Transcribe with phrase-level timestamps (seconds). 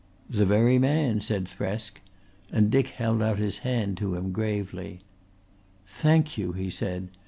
[0.31, 1.97] "The very man," said Thresk,
[2.51, 5.01] and Dick held out his hand to him gravely.
[5.85, 7.09] "Thank you," he said.